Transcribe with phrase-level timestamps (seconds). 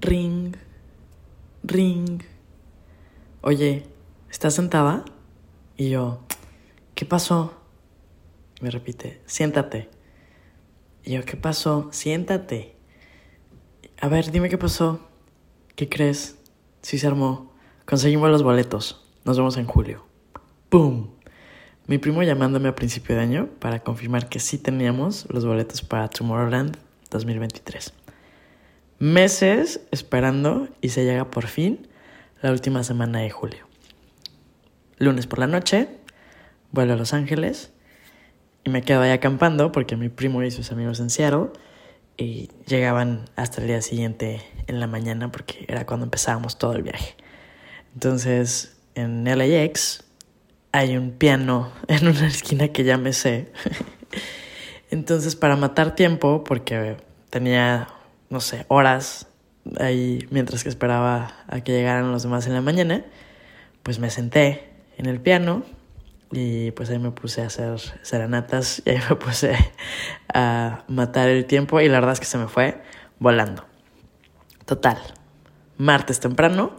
[0.00, 0.54] Ring,
[1.64, 2.22] ring.
[3.40, 3.84] Oye,
[4.30, 5.04] ¿estás sentada?
[5.76, 6.20] Y yo,
[6.94, 7.60] ¿qué pasó?
[8.60, 9.90] Me repite, siéntate.
[11.02, 11.88] Y yo, ¿qué pasó?
[11.90, 12.76] Siéntate.
[14.00, 15.00] A ver, dime qué pasó.
[15.74, 16.38] ¿Qué crees?
[16.80, 17.52] Sí se armó.
[17.84, 19.04] Conseguimos los boletos.
[19.24, 20.06] Nos vemos en julio.
[20.70, 21.10] ¡Boom!
[21.88, 26.06] Mi primo llamándome a principio de año para confirmar que sí teníamos los boletos para
[26.06, 26.76] Tomorrowland
[27.10, 27.92] 2023.
[28.98, 31.86] Meses esperando y se llega por fin
[32.42, 33.66] la última semana de julio.
[34.98, 35.88] Lunes por la noche,
[36.72, 37.70] vuelvo a Los Ángeles
[38.64, 41.50] y me quedo ahí acampando porque mi primo y sus amigos en Seattle
[42.16, 46.82] y llegaban hasta el día siguiente en la mañana porque era cuando empezábamos todo el
[46.82, 47.14] viaje.
[47.94, 50.04] Entonces, en LAX
[50.72, 53.52] hay un piano en una esquina que ya me sé.
[54.90, 56.96] Entonces, para matar tiempo, porque
[57.30, 57.88] tenía,
[58.30, 59.28] no sé, horas
[59.78, 63.04] ahí mientras que esperaba a que llegaran los demás en la mañana,
[63.82, 65.62] pues me senté en el piano
[66.30, 69.56] y pues ahí me puse a hacer serenatas y ahí me puse
[70.32, 72.80] a matar el tiempo y la verdad es que se me fue
[73.18, 73.64] volando.
[74.64, 74.98] Total,
[75.78, 76.76] martes temprano,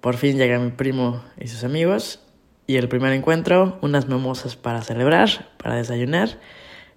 [0.00, 2.20] por fin llega mi primo y sus amigos
[2.66, 6.38] y el primer encuentro, unas mimosas para celebrar, para desayunar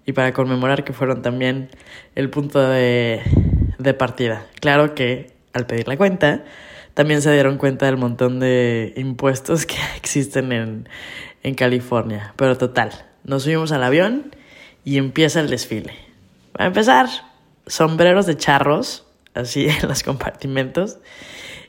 [0.06, 1.70] y para conmemorar que fueron también
[2.16, 3.22] el punto de,
[3.80, 4.46] de partida.
[4.60, 6.44] Claro que al pedir la cuenta,
[6.94, 10.90] también se dieron cuenta del montón de impuestos que existen en,
[11.42, 12.34] en California.
[12.36, 12.92] Pero total,
[13.24, 14.36] nos subimos al avión
[14.84, 15.94] y empieza el desfile.
[16.58, 17.08] a empezar,
[17.68, 20.98] sombreros de charros, así en los compartimentos.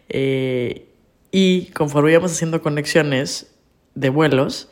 [0.08, 0.88] Eh,
[1.30, 3.54] y conforme íbamos haciendo conexiones
[3.94, 4.68] de vuelos,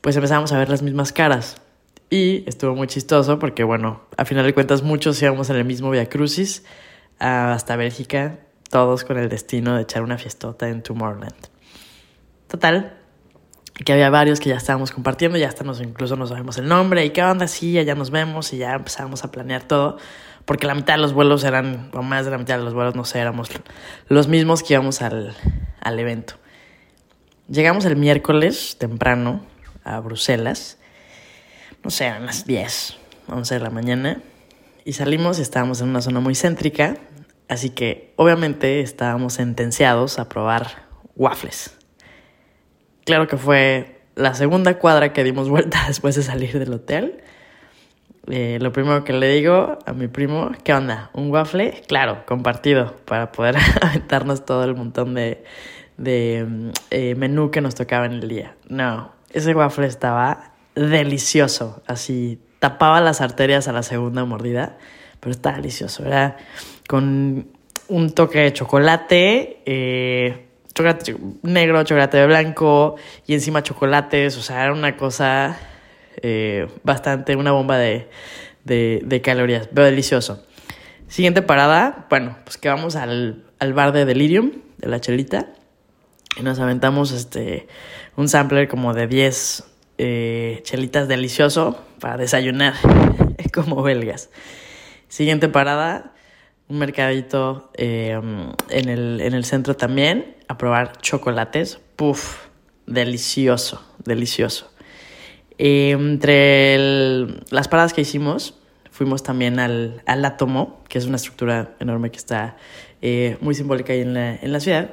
[0.00, 1.60] pues empezamos a ver las mismas caras.
[2.10, 5.90] Y estuvo muy chistoso porque, bueno, a final de cuentas muchos íbamos en el mismo
[5.90, 6.64] Via Crucis
[7.20, 11.36] hasta Bélgica, todos con el destino de echar una fiestota en Tomorrowland.
[12.48, 12.98] Total,
[13.84, 17.04] que había varios que ya estábamos compartiendo, ya hasta nos, incluso nos sabemos el nombre
[17.04, 19.96] y qué onda, sí, ya nos vemos y ya empezamos a planear todo,
[20.46, 22.96] porque la mitad de los vuelos eran, o más de la mitad de los vuelos,
[22.96, 23.50] no sé, éramos
[24.08, 25.36] los mismos que íbamos al,
[25.80, 26.34] al evento.
[27.48, 29.44] Llegamos el miércoles temprano
[29.84, 30.79] a Bruselas
[31.82, 32.96] no sé, eran las 10,
[33.28, 34.22] 11 de la mañana.
[34.84, 36.96] Y salimos y estábamos en una zona muy céntrica,
[37.48, 41.76] así que obviamente estábamos sentenciados a probar waffles.
[43.04, 47.22] Claro que fue la segunda cuadra que dimos vuelta después de salir del hotel.
[48.28, 51.10] Eh, lo primero que le digo a mi primo, ¿qué onda?
[51.14, 51.82] ¿Un waffle?
[51.88, 55.42] Claro, compartido, para poder aventarnos todo el montón de,
[55.96, 58.54] de mm, eh, menú que nos tocaba en el día.
[58.68, 64.78] No, ese waffle estaba delicioso, así tapaba las arterias a la segunda mordida,
[65.20, 66.36] pero está delicioso, era
[66.88, 67.48] con
[67.88, 74.72] un toque de chocolate, eh, chocolate negro, chocolate blanco y encima chocolates, o sea, era
[74.72, 75.58] una cosa
[76.22, 78.08] eh, bastante, una bomba de,
[78.64, 80.44] de, de, calorías, pero delicioso.
[81.08, 85.48] Siguiente parada, bueno, pues que vamos al, al bar de Delirium, de la chelita,
[86.38, 87.66] y nos aventamos este,
[88.16, 89.64] un sampler como de 10
[90.02, 92.72] eh, chelitas delicioso para desayunar
[93.52, 94.30] como belgas.
[95.08, 96.14] Siguiente parada,
[96.68, 98.18] un mercadito eh,
[98.70, 101.80] en, el, en, el, centro también, a probar chocolates.
[101.96, 102.46] Puff,
[102.86, 104.72] delicioso, delicioso.
[105.58, 108.58] Eh, entre las paradas que hicimos,
[108.90, 112.56] fuimos también al, al, átomo, que es una estructura enorme que está
[113.42, 114.92] muy simbólica ahí en la, en la ciudad.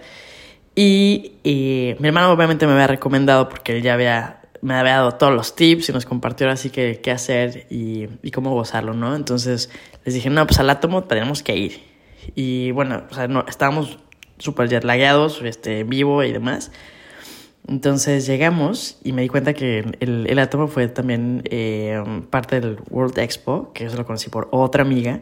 [0.76, 5.34] Y mi hermano obviamente me había recomendado porque él ya había me había dado todos
[5.34, 9.16] los tips y nos compartió así que qué hacer y, y, cómo gozarlo, ¿no?
[9.16, 9.70] Entonces
[10.06, 11.84] les dije, no, pues al átomo tenemos que ir.
[12.36, 14.00] Y bueno, o sea, no, estábamos
[14.38, 16.72] súper jetlagueados, este, vivo y demás.
[17.68, 22.78] Entonces llegamos y me di cuenta que el, el átomo fue también eh, parte del
[22.90, 25.20] World Expo, que eso lo conocí por otra amiga.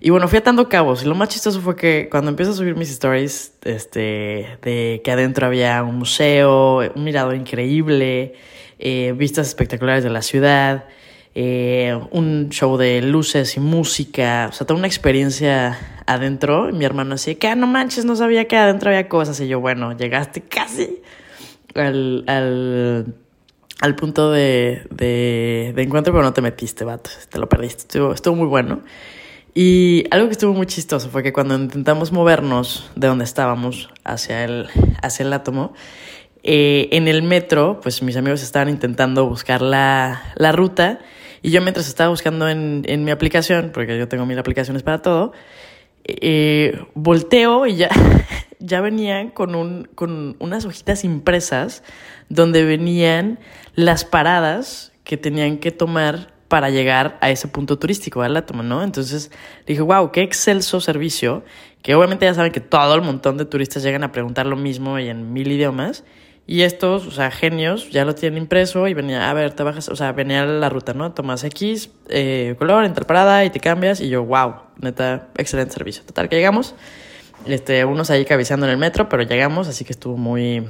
[0.00, 1.02] Y bueno, fui atando cabos.
[1.02, 5.10] Y lo más chistoso fue que cuando empiezo a subir mis stories, este, de que
[5.10, 8.34] adentro había un museo, un mirador increíble,
[8.78, 10.86] eh, vistas espectaculares de la ciudad,
[11.34, 16.68] eh, un show de luces y música, o sea, toda una experiencia adentro.
[16.68, 19.40] Y mi hermano decía, que ah, no manches, no sabía que adentro había cosas.
[19.40, 21.00] Y yo, bueno, llegaste casi
[21.74, 23.14] al, al,
[23.80, 27.82] al punto de, de, de, encuentro, pero no te metiste, vato, te lo perdiste.
[27.82, 28.82] Estuvo, estuvo muy bueno.
[29.54, 34.44] Y algo que estuvo muy chistoso fue que cuando intentamos movernos de donde estábamos hacia
[34.44, 34.68] el,
[35.00, 35.72] hacia el átomo,
[36.42, 40.98] eh, en el metro, pues mis amigos estaban intentando buscar la, la ruta
[41.40, 45.00] y yo mientras estaba buscando en, en, mi aplicación, porque yo tengo mil aplicaciones para
[45.00, 45.32] todo,
[46.04, 47.88] eh, volteo y ya,
[48.58, 51.82] ya venían con, un, con unas hojitas impresas
[52.28, 53.38] donde venían
[53.74, 58.48] las paradas que tenían que tomar para llegar a ese punto turístico, ¿verdad?
[58.50, 58.84] ¿no?
[58.84, 59.32] Entonces
[59.66, 61.42] dije, wow, qué excelso servicio,
[61.82, 65.00] que obviamente ya saben que todo el montón de turistas llegan a preguntar lo mismo
[65.00, 66.04] y en mil idiomas.
[66.46, 69.88] Y estos, o sea, genios, ya lo tienen impreso y venía, a ver, te bajas,
[69.88, 71.10] o sea, venía la ruta, ¿no?
[71.10, 74.00] Tomas X, eh, color, entra parada y te cambias.
[74.00, 76.04] Y yo, wow, neta, excelente servicio.
[76.04, 76.76] Total, que llegamos.
[77.46, 80.64] Este, unos ahí cabeceando en el metro, pero llegamos, así que estuvo muy,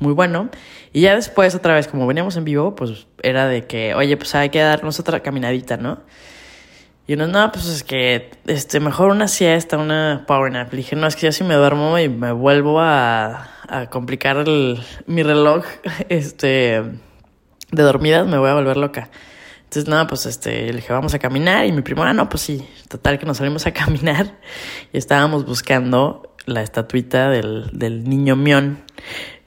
[0.00, 0.50] muy bueno.
[0.92, 4.34] Y ya después, otra vez, como veníamos en vivo, pues era de que, oye, pues
[4.34, 6.00] hay que darnos otra caminadita, ¿no?
[7.06, 10.72] Y uno, no, pues es que, este, mejor una siesta, una power nap.
[10.72, 14.44] Le dije, no, es que ya si me duermo y me vuelvo a, a complicar
[15.06, 15.64] mi reloj,
[16.08, 16.82] este,
[17.72, 19.10] de dormidas, me voy a volver loca.
[19.64, 21.66] Entonces, nada, pues este, dije, vamos a caminar.
[21.66, 24.38] Y mi primo, ah, no, pues sí, total que nos salimos a caminar.
[24.92, 28.82] Y estábamos buscando la estatuita del, del niño Mion.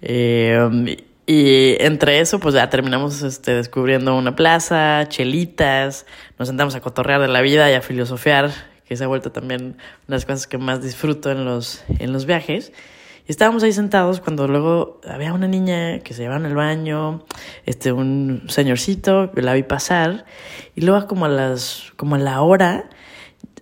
[0.02, 6.06] Eh, y entre eso, pues ya terminamos este, descubriendo una plaza, chelitas,
[6.38, 8.52] nos sentamos a cotorrear de la vida y a filosofear,
[8.86, 9.76] que se ha vuelto también una
[10.08, 12.74] de las cosas que más disfruto en los, en los viajes.
[13.26, 17.24] Y estábamos ahí sentados cuando luego había una niña que se llevaba en el baño,
[17.66, 20.26] este, un señorcito, la vi pasar,
[20.76, 22.90] y luego como a las, como a la hora,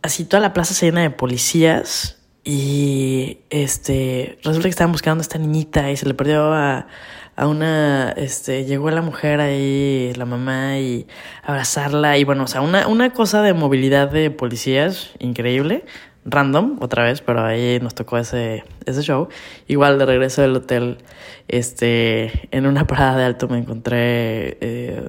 [0.01, 5.23] así toda la plaza se llena de policías, y este, resulta que estaban buscando a
[5.23, 6.87] esta niñita y se le perdió a,
[7.35, 11.07] a una, este, llegó la mujer ahí, la mamá, y
[11.43, 15.85] abrazarla, y bueno, o sea, una, una cosa de movilidad de policías increíble,
[16.25, 19.27] random, otra vez, pero ahí nos tocó ese, ese show.
[19.67, 20.97] Igual de regreso del hotel,
[21.47, 25.07] este, en una parada de alto me encontré eh,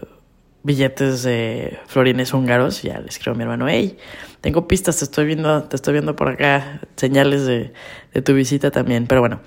[0.63, 3.99] billetes de florines húngaros, ya le escribo a mi hermano, hey,
[4.41, 7.73] tengo pistas, te estoy viendo, te estoy viendo por acá, señales de,
[8.15, 9.41] de tu visita también, pero bueno.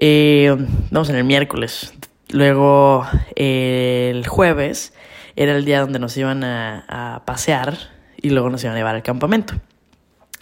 [0.00, 0.54] Eh,
[0.90, 1.92] vamos en el miércoles.
[2.30, 3.04] Luego
[3.34, 4.92] eh, el jueves
[5.34, 7.76] era el día donde nos iban a, pasear
[8.16, 9.54] y luego nos iban a llevar al campamento.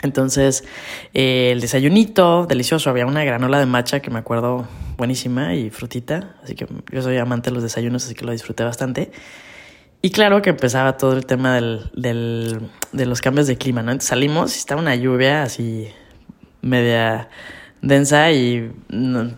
[0.03, 0.64] Entonces,
[1.14, 2.91] eh, el desayunito, delicioso.
[2.91, 4.69] Había una granola de matcha que me acuerdo
[4.99, 6.37] buenísima y frutita.
[6.43, 9.11] Así que yo soy amante de los desayunos, así que lo disfruté bastante.
[10.02, 13.91] Y claro que empezaba todo el tema del, del, de los cambios de clima, ¿no?
[13.91, 15.88] Entonces salimos y estaba una lluvia así
[16.61, 17.29] media
[17.87, 18.73] densa y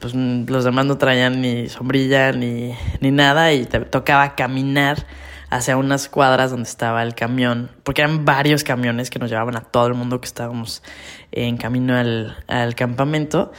[0.01, 5.07] pues, los demás no traían ni sombrilla ni, ni nada y te tocaba caminar
[5.51, 9.63] hacia unas cuadras donde estaba el camión, porque eran varios camiones que nos llevaban a
[9.63, 10.83] todo el mundo que estábamos
[11.33, 13.53] en camino al, al campamento.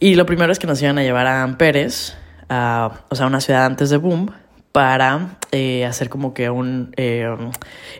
[0.00, 2.16] Y lo primero es que nos iban a llevar a Amperes,
[2.48, 4.32] a, o sea, una ciudad antes de Boom,
[4.72, 6.94] para eh, hacer como que un...
[6.96, 7.28] Eh,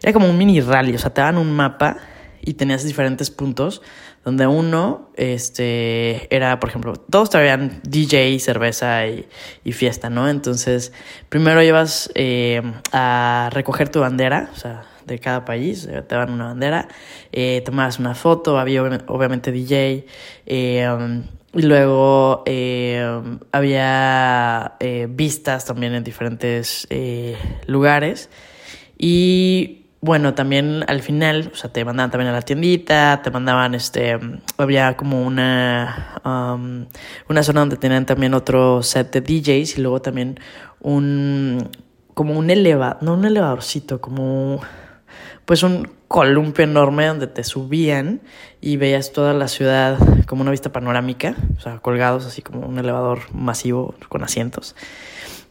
[0.02, 1.98] era como un mini rally, o sea, te daban un mapa
[2.40, 3.82] y tenías diferentes puntos
[4.24, 9.26] donde uno este, era, por ejemplo, todos traían DJ, cerveza y,
[9.64, 10.28] y fiesta, ¿no?
[10.28, 10.92] Entonces,
[11.28, 16.32] primero ibas eh, a recoger tu bandera, o sea, de cada país, eh, te daban
[16.32, 16.88] una bandera,
[17.32, 20.06] eh, tomabas una foto, había obviamente DJ,
[20.46, 21.22] eh,
[21.54, 22.44] y luego
[23.52, 24.76] había
[25.10, 26.88] vistas también en diferentes
[27.66, 28.30] lugares.
[28.96, 33.76] Y bueno, también al final, o sea, te mandaban también a la tiendita, te mandaban,
[33.76, 34.18] este,
[34.58, 36.86] había como una, um,
[37.28, 40.40] una zona donde tenían también otro set de DJs y luego también
[40.80, 41.70] un,
[42.14, 44.60] como un elevador, no un elevadorcito, como,
[45.44, 48.22] pues un columpio enorme donde te subían
[48.60, 52.76] y veías toda la ciudad como una vista panorámica, o sea, colgados así como un
[52.76, 54.74] elevador masivo con asientos.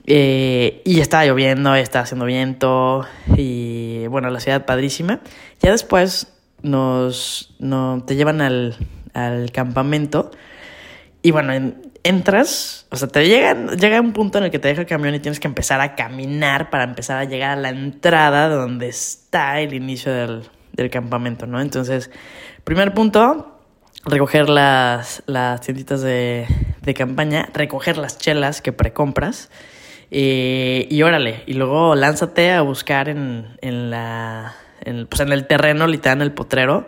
[0.08, 3.06] Eh, y estaba lloviendo, estaba haciendo viento
[3.38, 5.22] y bueno, la ciudad padrísima.
[5.62, 7.56] Ya después nos,
[8.06, 8.76] te llevan al,
[9.14, 10.32] al, campamento
[11.22, 14.82] y bueno, entras, o sea, te llegan, llega un punto en el que te deja
[14.82, 18.50] el camión y tienes que empezar a caminar para empezar a llegar a la entrada
[18.50, 20.44] donde está el inicio del,
[20.74, 21.62] del campamento, ¿no?
[21.62, 22.10] Entonces,
[22.64, 23.60] primer punto,
[24.06, 26.48] recoger las, las tienditas de,
[26.82, 29.50] de campaña, recoger las chelas que precompras
[30.12, 34.56] y órale, y luego lánzate a buscar en, en la.
[34.82, 36.86] En, pues en el terreno, literal, en el potrero,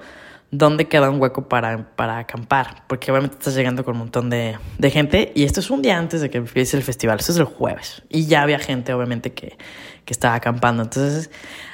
[0.52, 2.84] dónde queda un hueco para, para acampar.
[2.88, 5.32] Porque obviamente estás llegando con un montón de, de, gente.
[5.36, 7.20] Y esto es un día antes de que empiece el festival.
[7.20, 8.04] Esto es el jueves.
[8.10, 9.58] Y ya había gente, obviamente, que,
[10.06, 10.84] que estaba acampando.
[10.84, 11.32] Entonces,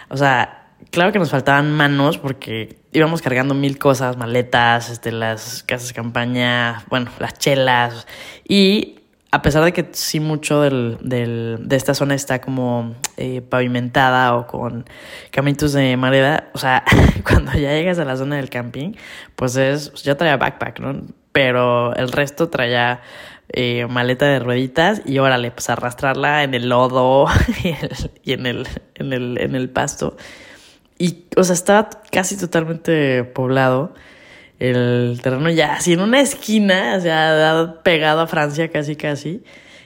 [0.10, 5.64] o sea, claro que nos faltaban manos porque íbamos cargando mil cosas, maletas, este, las
[5.64, 8.08] casas de campaña, bueno, las chelas.
[8.48, 8.99] Y
[9.32, 14.36] a pesar de que sí mucho del, del, de esta zona está como eh, pavimentada
[14.36, 14.86] o con
[15.32, 16.84] caminos de madera, o sea,
[17.28, 18.94] cuando ya llegas a la zona del camping,
[19.36, 21.02] pues es, yo traía backpack, ¿no?
[21.32, 23.02] Pero el resto traía
[23.50, 27.28] eh, maleta de rueditas y órale, pues arrastrarla en el lodo
[28.24, 30.18] y, en, el, en, el, en el pasto.
[30.98, 33.94] Y, o sea, estaba casi totalmente poblado
[34.60, 39.44] el terreno ya así en una esquina, o sea, pegado a Francia casi casi.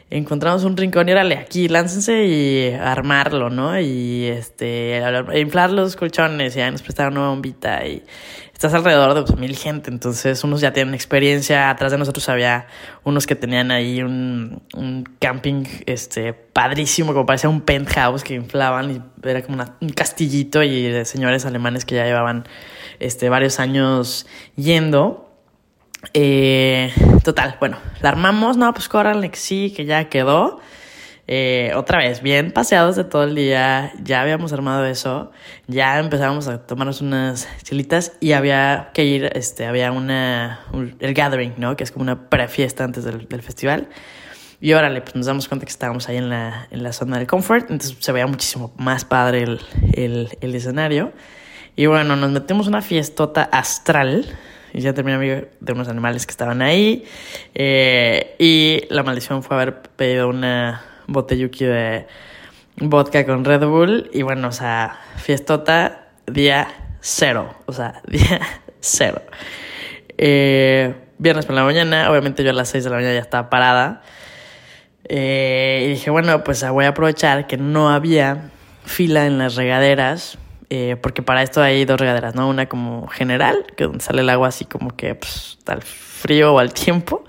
[0.09, 3.79] Encontramos un rincón y órale, aquí, láncense y armarlo, ¿no?
[3.79, 5.01] Y este,
[5.35, 8.03] inflar los colchones, y ya nos prestaron una bombita y
[8.53, 12.67] estás alrededor de pues, mil gente, entonces unos ya tienen experiencia, atrás de nosotros había
[13.03, 18.91] unos que tenían ahí un, un camping este padrísimo, como parecía un penthouse que inflaban
[18.91, 22.45] y era como un castillito y de señores alemanes que ya llevaban
[22.99, 25.29] este, varios años yendo.
[26.13, 26.91] Eh,
[27.23, 30.59] total, bueno, la armamos, no, pues córranle que sí, que ya quedó.
[31.25, 35.31] Eh, otra vez, bien paseados de todo el día, ya habíamos armado eso,
[35.67, 40.65] ya empezamos a tomarnos unas chilitas y había que ir, este, había una,
[40.99, 41.77] el gathering, ¿no?
[41.77, 43.87] Que es como una prefiesta antes del, del festival.
[44.59, 47.27] Y órale, pues nos damos cuenta que estábamos ahí en la, en la zona del
[47.27, 49.61] comfort, entonces se veía muchísimo más padre el,
[49.93, 51.13] el, el escenario.
[51.75, 54.25] Y bueno, nos metemos una fiestota astral.
[54.73, 57.05] Y ya terminé amigo de unos animales que estaban ahí.
[57.53, 62.07] Eh, y la maldición fue haber pedido una botelluki de
[62.77, 64.09] vodka con Red Bull.
[64.13, 66.67] Y bueno, o sea, fiestota día
[67.01, 67.55] cero.
[67.65, 68.39] O sea, día
[68.79, 69.21] cero.
[70.17, 73.49] Eh, viernes por la mañana, obviamente yo a las 6 de la mañana ya estaba
[73.49, 74.01] parada.
[75.05, 78.51] Eh, y dije, bueno, pues voy a aprovechar que no había
[78.85, 80.37] fila en las regaderas
[80.75, 82.49] eh, porque para esto hay dos regaderas, ¿no?
[82.49, 86.57] Una como general, que donde sale el agua así como que pues, al frío o
[86.57, 87.23] al tiempo,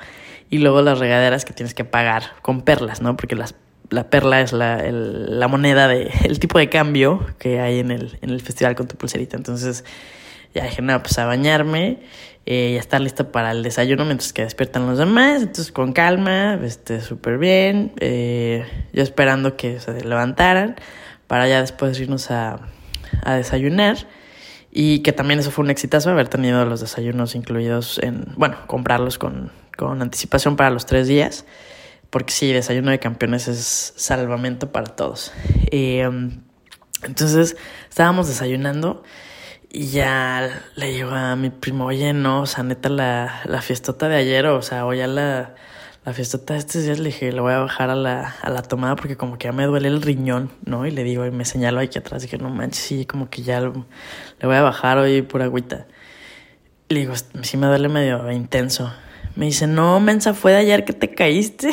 [0.49, 3.19] y luego las regaderas que tienes que pagar con perlas, ¿no?
[3.19, 3.55] Porque las,
[3.91, 8.19] la perla es la, la moneda, de, el tipo de cambio que hay en el,
[8.23, 9.37] en el festival con tu pulserita.
[9.37, 9.85] Entonces
[10.55, 11.99] ya dije, no, pues a bañarme
[12.47, 15.43] eh, y a estar lista para el desayuno mientras que despiertan los demás.
[15.43, 20.77] Entonces con calma, este, súper bien, eh, yo esperando que se levantaran
[21.27, 22.71] para ya después irnos a
[23.23, 23.97] a desayunar.
[24.71, 29.19] Y que también eso fue un exitazo haber tenido los desayunos incluidos en, bueno, comprarlos
[29.19, 31.45] con, con anticipación para los tres días.
[32.11, 35.33] Porque sí, desayuno de campeones es salvamento para todos.
[35.71, 36.43] Em,
[37.03, 37.57] entonces
[37.89, 39.03] estábamos desayunando
[39.71, 44.09] y ya le digo a mi primo, oye, no, o sea, neta, la, la fiestota
[44.09, 45.57] de ayer, o sea, o ya la,
[46.05, 48.63] la fiestota de estos días le dije, le voy a bajar a la, a la
[48.63, 50.87] tomada porque como que ya me duele el riñón, ¿no?
[50.87, 53.61] Y le digo, y me señalo aquí atrás, dije, no manches, sí, como que ya
[53.61, 53.73] le
[54.43, 55.87] voy a bajar hoy pura agüita.
[56.91, 58.93] Le digo, sí me duele medio intenso.
[59.35, 61.71] Me dice, no, mensa, fue de ayer que te caíste.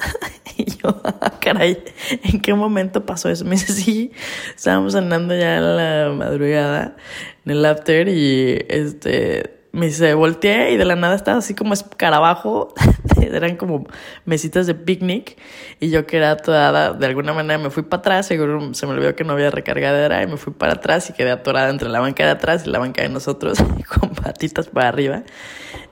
[0.56, 1.82] y yo, ah, caray,
[2.22, 3.44] ¿en qué momento pasó eso?
[3.44, 4.12] Me dice, sí,
[4.54, 6.96] estábamos andando ya en la madrugada
[7.44, 11.74] en el after y este me dice, volteé y de la nada estaba así como
[11.74, 12.72] escarabajo.
[13.20, 13.86] Eran como
[14.24, 15.36] mesitas de picnic.
[15.80, 18.26] Y yo que era toda, de alguna manera me fui para atrás.
[18.26, 20.22] Seguro se me olvidó que no había recargadera.
[20.22, 22.78] Y me fui para atrás y quedé atorada entre la banca de atrás y la
[22.78, 23.58] banca de nosotros.
[24.00, 25.24] con patitas para arriba.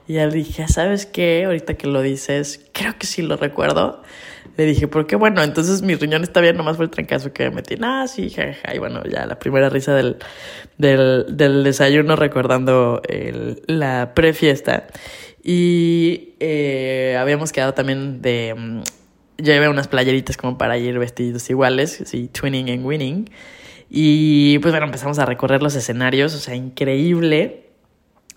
[0.07, 1.43] Y ya dije, ¿sabes qué?
[1.43, 4.01] Ahorita que lo dices, creo que sí lo recuerdo.
[4.55, 5.15] Le dije, ¿por qué?
[5.15, 7.75] Bueno, entonces mi riñón está bien, nomás fue el trancazo que me metí.
[7.81, 8.75] Ah, sí, jajaja.
[8.75, 10.17] Y bueno, ya la primera risa del,
[10.77, 14.87] del, del desayuno recordando el, la prefiesta.
[15.43, 18.55] Y eh, habíamos quedado también de...
[18.55, 18.81] Mm,
[19.37, 23.29] llevé unas playeritas como para ir vestidos iguales, así, twinning and winning.
[23.89, 27.62] Y pues bueno, empezamos a recorrer los escenarios, o sea, increíble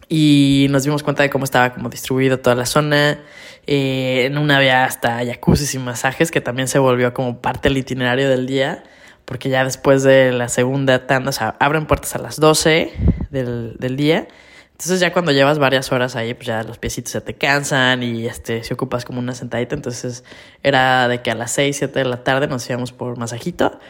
[0.09, 3.21] y nos dimos cuenta de cómo estaba como distribuido toda la zona.
[3.67, 7.79] Eh, en una había hasta jacuzzi y masajes, que también se volvió como parte del
[7.79, 8.85] itinerario del día,
[9.25, 12.93] porque ya después de la segunda tanda, o sea, abren puertas a las 12
[13.31, 14.29] del, del día
[14.77, 18.27] entonces ya cuando llevas varias horas ahí, pues ya los piecitos se te cansan y
[18.27, 19.75] este, si ocupas como una sentadita.
[19.75, 20.23] Entonces
[20.63, 23.81] era de que a las 6, 7 de la tarde nos íbamos por masajito,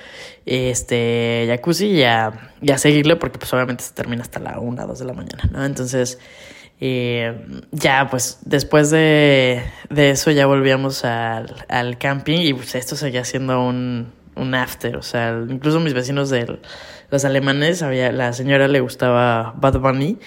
[0.44, 4.86] este, jacuzzi y a, y a seguirle porque pues obviamente se termina hasta la 1,
[4.86, 5.64] 2 de la mañana, ¿no?
[5.64, 6.20] Entonces
[6.80, 7.36] eh,
[7.72, 13.24] ya pues después de, de eso ya volvíamos al, al camping y pues esto seguía
[13.24, 16.58] siendo un, un after, o sea, incluso mis vecinos de
[17.10, 20.18] los alemanes, había, la señora le gustaba Bad Bunny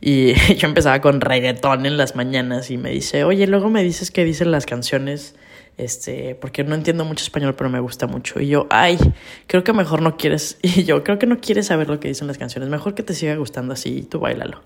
[0.00, 4.10] y yo empezaba con reggaetón en las mañanas y me dice, oye, luego me dices
[4.10, 5.36] qué dicen las canciones
[5.78, 8.40] este, porque no entiendo mucho español, pero me gusta mucho.
[8.40, 8.98] Y yo, ay,
[9.46, 12.26] creo que mejor no quieres, y yo creo que no quieres saber lo que dicen
[12.26, 14.60] las canciones, mejor que te siga gustando así y tú bailalo.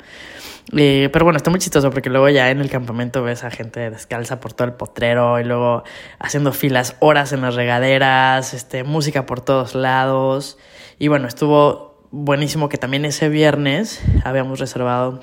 [0.74, 3.90] Eh, pero bueno, está muy chistoso porque luego ya en el campamento ves a gente
[3.90, 5.82] descalza por todo el potrero y luego
[6.18, 10.56] haciendo filas horas en las regaderas, este, música por todos lados.
[10.98, 15.20] Y bueno, estuvo buenísimo que también ese viernes habíamos reservado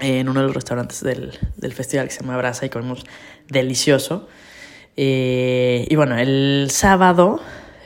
[0.00, 3.04] en uno de los restaurantes del, del festival que se llama Brasa y comimos
[3.48, 4.28] delicioso.
[5.00, 7.40] Eh, y bueno, el sábado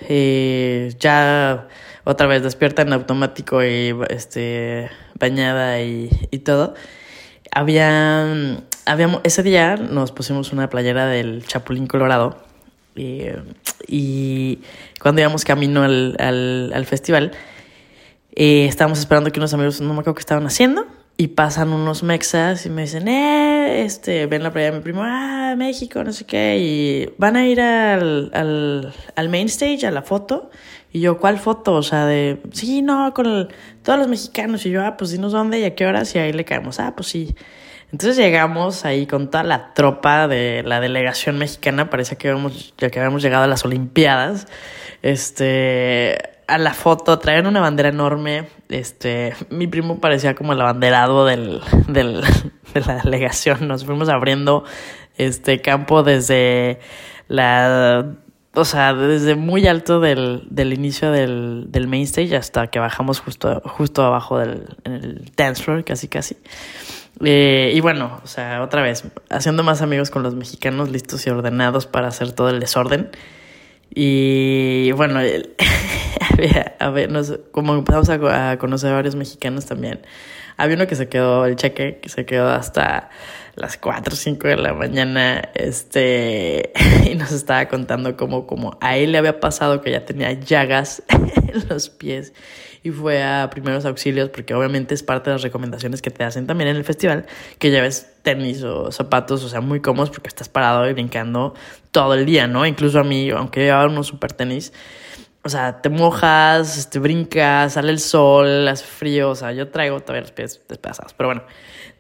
[0.09, 1.69] eh, ya
[2.04, 4.88] otra vez despierta en automático y este,
[5.19, 6.73] bañada y, y todo.
[7.50, 12.38] Había, habíamos, ese día nos pusimos una playera del Chapulín Colorado
[12.97, 13.25] y,
[13.87, 14.62] y
[14.99, 17.33] cuando íbamos camino al, al, al festival
[18.35, 20.87] eh, estábamos esperando que unos amigos, no me acuerdo qué estaban haciendo,
[21.23, 25.02] y pasan unos mexas y me dicen, eh, este, ven la playa de mi primo,
[25.05, 29.93] ah, México, no sé qué, y van a ir al, al, al main stage, a
[29.93, 30.50] la foto.
[30.91, 31.75] Y yo, ¿cuál foto?
[31.75, 33.49] O sea, de, sí, no, con
[33.85, 34.67] todos los mexicanos.
[34.67, 36.81] Y yo, ah, pues dinos dónde y a qué horas, y ahí le caemos.
[36.81, 37.37] Ah, pues sí.
[37.93, 42.87] Entonces llegamos ahí con toda la tropa de la delegación mexicana, parecía que habíamos, que
[42.99, 44.49] habíamos llegado a las Olimpiadas.
[45.02, 48.49] Este, a la foto, traían una bandera enorme.
[48.68, 52.22] Este, mi primo parecía como el abanderado del, del,
[52.75, 53.68] de la delegación.
[53.68, 54.64] Nos fuimos abriendo
[55.16, 56.80] este campo desde
[57.28, 58.06] la
[58.54, 63.20] o sea, desde muy alto del, del inicio del, del main stage hasta que bajamos
[63.20, 66.37] justo, justo abajo del el dance floor, casi casi.
[67.25, 71.30] Eh, y bueno, o sea, otra vez, haciendo más amigos con los mexicanos listos y
[71.30, 73.11] ordenados para hacer todo el desorden.
[73.94, 75.20] Y bueno,
[76.78, 80.00] a ver, nos, como empezamos a, a, conocer a varios mexicanos también,
[80.56, 83.11] había uno que se quedó, el cheque, que se quedó hasta
[83.54, 86.72] las 4 o 5 de la mañana, este,
[87.11, 91.02] y nos estaba contando cómo, como a él le había pasado que ya tenía llagas
[91.08, 92.32] en los pies
[92.83, 96.47] y fue a primeros auxilios porque obviamente es parte de las recomendaciones que te hacen
[96.47, 97.27] también en el festival
[97.59, 101.55] que lleves tenis o zapatos, o sea, muy cómodos porque estás parado y brincando
[101.91, 102.67] todo el día, ¿no?
[102.67, 104.73] Incluso a mí, aunque llevaba unos super tenis,
[105.45, 110.01] o sea, te mojas, este, brincas, sale el sol, hace frío, o sea, yo traigo
[110.01, 111.43] todavía los pies despedazados, pero bueno,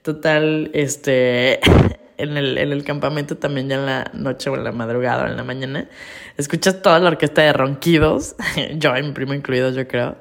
[0.02, 1.60] total, este,
[2.22, 5.26] en el, en el campamento también ya en la noche o en la madrugada o
[5.26, 5.88] en la mañana,
[6.36, 8.36] escuchas toda la orquesta de ronquidos,
[8.74, 10.16] yo y mi primo incluidos, yo creo,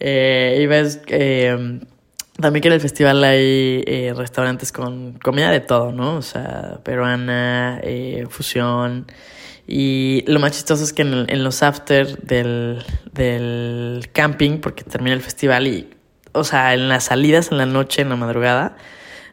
[0.00, 1.80] eh, y ves eh,
[2.40, 6.16] también que en el festival hay eh, restaurantes con comida de todo, ¿no?
[6.16, 9.06] O sea, peruana, eh, fusión.
[9.66, 15.22] Y lo más chistoso es que en, los after del, del camping, porque termina el
[15.22, 15.90] festival y,
[16.32, 18.76] o sea, en las salidas en la noche, en la madrugada,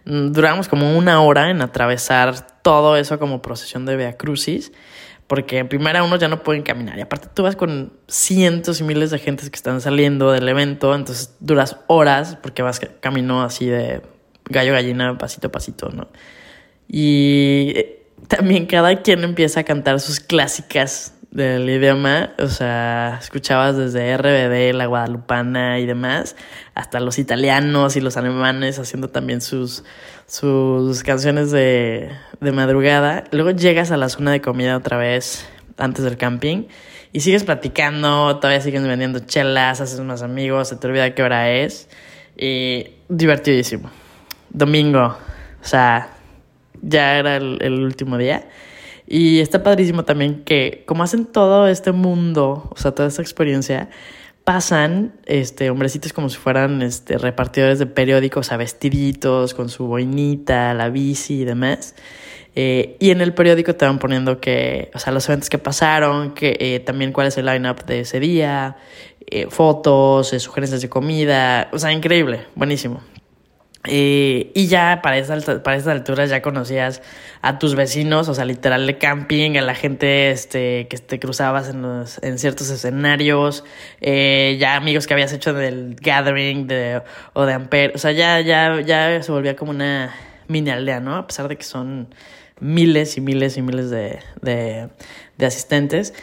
[0.10, 4.18] duramos como una hora en atravesar todo eso como procesión de Via
[5.28, 8.84] porque en primera uno ya no pueden caminar y aparte tú vas con cientos y
[8.84, 13.68] miles de gentes que están saliendo del evento, entonces duras horas porque vas camino así
[13.68, 14.02] de
[14.46, 16.08] gallo gallina pasito a pasito, ¿no?
[16.88, 23.78] Y eh, también cada quien empieza a cantar sus clásicas del idioma, o sea, escuchabas
[23.78, 26.36] desde RBD, la guadalupana y demás,
[26.74, 29.84] hasta los italianos y los alemanes haciendo también sus,
[30.26, 32.10] sus canciones de,
[32.42, 33.26] de madrugada.
[33.32, 36.66] Luego llegas a la zona de comida otra vez, antes del camping,
[37.14, 41.52] y sigues platicando, todavía sigues vendiendo chelas, haces más amigos, se te olvida qué hora
[41.52, 41.90] es,
[42.36, 43.92] y divertidísimo.
[44.50, 45.16] Domingo,
[45.62, 46.10] o sea,
[46.82, 48.48] ya era el, el último día.
[49.12, 53.90] Y está padrísimo también que como hacen todo este mundo, o sea, toda esta experiencia,
[54.44, 60.76] pasan este, hombrecitos como si fueran este, repartidores de periódicos a vestiditos, con su boinita,
[60.76, 61.96] la bici y demás.
[62.54, 66.36] Eh, y en el periódico te van poniendo que, o sea, los eventos que pasaron,
[66.36, 68.78] que eh, también cuál es el line-up de ese día,
[69.26, 73.02] eh, fotos, eh, sugerencias de comida, o sea, increíble, buenísimo.
[73.86, 77.02] Eh, y ya para, esa, para estas alturas ya conocías
[77.42, 81.70] a tus vecinos, o sea, literal de camping, a la gente este, que te cruzabas
[81.70, 83.64] en, los, en ciertos escenarios,
[84.02, 87.02] eh, ya amigos que habías hecho del Gathering de,
[87.34, 90.14] o de Ampere, o sea, ya, ya, ya se volvía como una
[90.50, 91.16] mini aldea, ¿no?
[91.16, 92.14] A pesar de que son
[92.60, 94.90] miles y miles y miles de, de,
[95.38, 96.14] de asistentes.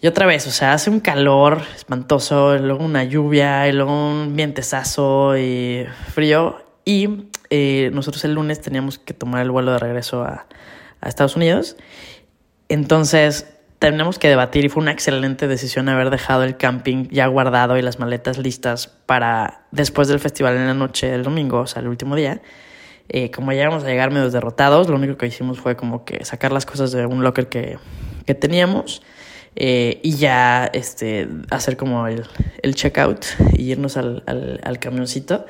[0.00, 4.34] Y otra vez, o sea, hace un calor espantoso, luego una lluvia, y luego un
[4.34, 6.65] vientesazo y frío.
[6.86, 10.46] Y eh, nosotros el lunes teníamos que tomar el vuelo de regreso a,
[11.02, 11.76] Estados Unidos.
[12.68, 17.76] Entonces tenemos que debatir y fue una excelente decisión haber dejado el camping ya guardado
[17.76, 21.82] y las maletas listas para después del festival en la noche del domingo, o sea,
[21.82, 22.40] el último día.
[23.08, 26.24] Eh, como ya íbamos a llegar medio derrotados, lo único que hicimos fue como que
[26.24, 27.78] sacar las cosas de un locker que,
[28.24, 29.02] que teníamos.
[29.58, 32.24] Eh, y ya este, hacer como el,
[32.62, 35.46] el checkout y irnos al, al, camioncito.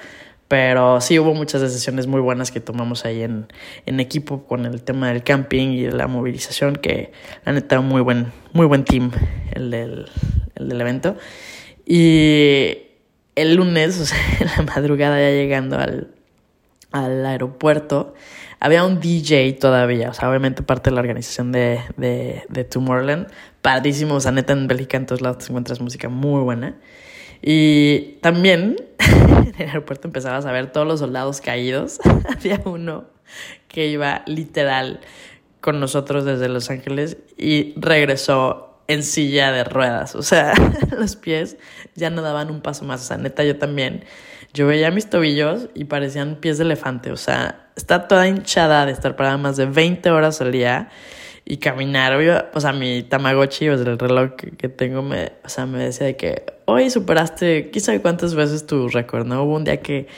[0.48, 3.48] Pero sí hubo muchas decisiones muy buenas que tomamos ahí en,
[3.84, 7.12] en equipo con el tema del camping y la movilización, que
[7.44, 9.10] la neta muy buen, muy buen team
[9.52, 10.06] el del,
[10.54, 11.16] el del evento.
[11.84, 12.78] Y
[13.34, 16.08] el lunes, o sea, en la madrugada ya llegando al,
[16.92, 18.14] al aeropuerto,
[18.60, 23.28] había un DJ todavía, o sea, obviamente parte de la organización de, de, de Tomorrowland.
[23.62, 26.76] Padrísimo, o sea, neta en Bélgica en todos lados te encuentras música muy buena.
[27.42, 32.00] Y también en el aeropuerto empezabas a ver todos los soldados caídos.
[32.36, 33.04] había uno
[33.68, 35.00] que iba literal
[35.60, 40.14] con nosotros desde Los Ángeles y regresó en silla de ruedas.
[40.14, 40.54] O sea,
[40.98, 41.56] los pies
[41.94, 43.02] ya no daban un paso más.
[43.02, 44.04] O sea, neta, yo también.
[44.54, 47.12] Yo veía mis tobillos y parecían pies de elefante.
[47.12, 50.88] O sea, está toda hinchada de estar parada más de 20 horas al día
[51.48, 52.18] y caminar.
[52.52, 56.06] O sea, mi Tamagotchi, o sea, el reloj que tengo, me, o sea, me decía
[56.06, 59.44] de que hoy superaste, quién cuántas veces tu récord, ¿no?
[59.44, 60.08] Hubo un día que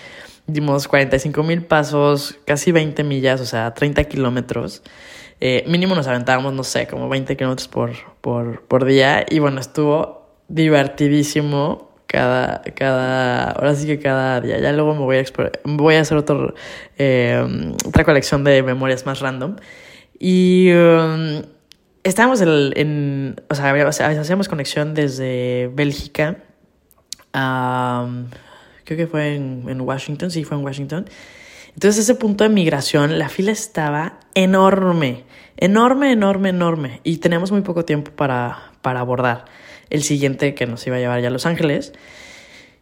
[0.46, 4.82] dimos 45 mil pasos, casi 20 millas, o sea, 30 kilómetros.
[5.40, 9.26] Eh, mínimo nos aventábamos, no sé, como 20 kilómetros por, por, por día.
[9.28, 14.58] Y bueno, estuvo divertidísimo cada, cada, ahora sí que cada día.
[14.60, 15.24] Ya luego me voy a,
[15.64, 16.54] voy a hacer otro,
[16.96, 19.56] eh, otra colección de memorias más random.
[20.18, 21.42] Y um,
[22.02, 26.38] estábamos en, en, o sea, hacíamos conexión desde Bélgica
[27.32, 28.08] a,
[28.84, 31.06] creo que fue en, Washington, sí, fue en Washington.
[31.74, 35.24] Entonces ese punto de migración, la fila estaba enorme,
[35.56, 37.00] enorme, enorme, enorme.
[37.04, 39.44] Y teníamos muy poco tiempo para, para abordar
[39.90, 41.92] el siguiente que nos iba a llevar ya a Los Ángeles.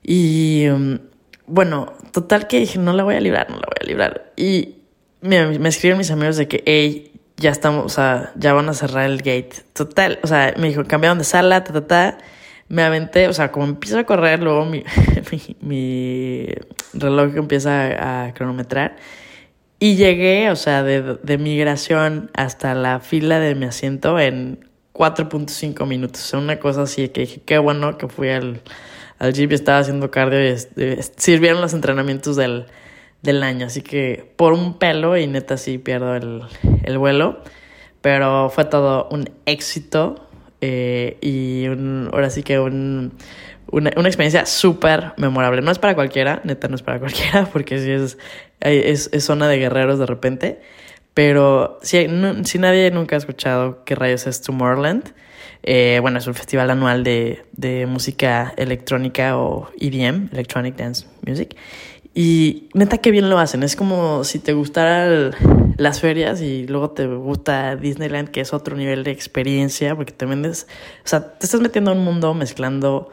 [0.02, 1.00] Y um,
[1.46, 4.32] bueno, total que dije, no la voy a librar, no la voy a librar.
[4.36, 4.76] Y
[5.20, 8.74] me, me escriben mis amigos de que, hey, ya estamos, o sea, ya van a
[8.74, 9.50] cerrar el gate.
[9.72, 12.18] Total, o sea, me dijo, cambiaron de sala, ta, ta, ta
[12.68, 14.84] me aventé, o sea, como empiezo a correr, luego mi,
[15.60, 16.48] mi,
[16.94, 18.96] reloj empieza a, cronometrar.
[19.78, 25.86] Y llegué, o sea, de, de, migración hasta la fila de mi asiento en 4.5
[25.86, 26.24] minutos.
[26.24, 28.62] O sea, una cosa así que dije, qué bueno que fui al,
[29.18, 30.56] al gym y estaba haciendo cardio y
[31.16, 32.66] sirvieron los entrenamientos del,
[33.22, 33.66] del año.
[33.66, 36.42] Así que por un pelo y neta sí pierdo el,
[36.84, 37.40] el vuelo.
[38.00, 40.26] Pero fue todo un éxito.
[40.60, 41.66] Eh, y
[42.12, 43.12] ahora sí que un,
[43.70, 45.62] una, una experiencia súper memorable.
[45.62, 48.18] No es para cualquiera, neta, no es para cualquiera, porque sí es,
[48.60, 50.60] es, zona de guerreros de repente.
[51.14, 52.06] Pero si,
[52.44, 55.14] si nadie nunca ha escuchado qué rayos es Tomorrowland,
[55.62, 61.56] eh, bueno, es un festival anual de, de música electrónica o EDM, Electronic Dance Music.
[62.18, 63.62] Y neta que bien lo hacen.
[63.62, 65.32] Es como si te gustaran
[65.76, 70.24] las ferias y luego te gusta Disneyland, que es otro nivel de experiencia, porque te
[70.24, 70.66] vendes,
[71.04, 73.10] o sea, te estás metiendo en un mundo mezclando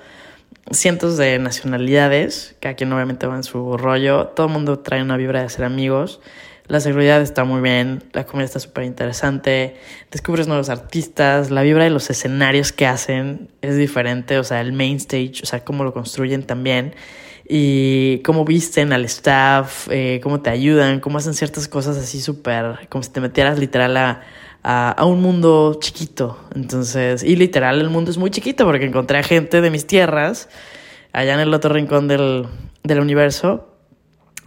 [0.72, 5.18] cientos de nacionalidades, cada quien obviamente va en su rollo, todo el mundo trae una
[5.18, 6.22] vibra de ser amigos.
[6.68, 9.76] La seguridad está muy bien, la comida está súper interesante,
[10.12, 14.72] descubres nuevos artistas, la vibra de los escenarios que hacen es diferente, o sea, el
[14.72, 16.94] main stage, o sea, cómo lo construyen también
[17.48, 22.88] y cómo visten al staff, eh, cómo te ayudan, cómo hacen ciertas cosas así súper,
[22.90, 24.22] como si te metieras literal a,
[24.64, 26.40] a, un mundo chiquito.
[26.56, 30.50] Entonces, y literal el mundo es muy chiquito porque encontré a gente de mis tierras
[31.12, 32.48] allá en el otro rincón del,
[32.84, 33.70] del universo.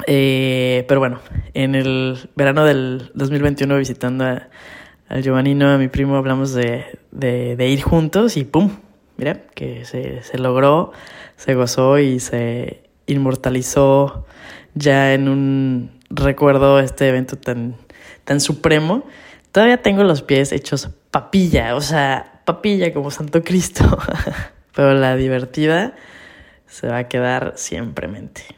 [0.06, 1.20] Eh, pero bueno,
[1.54, 4.48] en el verano del 2021 visitando a,
[5.08, 8.70] al Giovannino, a mi primo, hablamos de, de, de ir juntos y ¡pum!
[9.18, 10.92] Mira, que se, se logró,
[11.36, 14.26] se gozó y se, inmortalizó
[14.74, 17.76] ya en un recuerdo este evento tan,
[18.24, 19.04] tan supremo.
[19.52, 23.84] Todavía tengo los pies hechos papilla, o sea, papilla como Santo Cristo.
[24.74, 25.94] Pero la divertida
[26.66, 28.55] se va a quedar siempre mente.